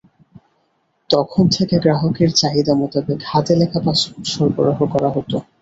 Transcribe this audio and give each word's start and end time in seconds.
তখন 1.09 1.43
থেকে 1.55 1.75
গ্রাহকের 1.79 2.29
চাহিদা 2.35 2.73
মোতাবেক 2.79 3.19
হাতে 3.25 3.53
লেখা 3.61 3.79
পাসপোর্ট 3.85 4.25
সরবরাহ 4.27 4.79
করা 4.93 5.09
হতো। 5.15 5.37